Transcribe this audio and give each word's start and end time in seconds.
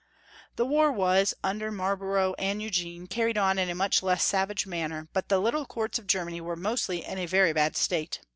The 0.55 0.65
war 0.65 0.91
was, 0.91 1.35
under 1.43 1.71
Marlborough 1.71 2.33
and 2.39 2.59
Eugene, 2.59 3.05
carried 3.05 3.37
on 3.37 3.59
in 3.59 3.69
a 3.69 3.75
much 3.75 4.01
less 4.01 4.23
savage 4.23 4.65
manner, 4.65 5.07
but 5.13 5.29
the 5.29 5.37
little 5.39 5.67
courts 5.67 5.99
of 5.99 6.07
Germany 6.07 6.41
were 6.41 6.55
mostly 6.55 7.05
in 7.05 7.19
a 7.19 7.27
very 7.27 7.53
bad 7.53 7.77
state. 7.77 8.19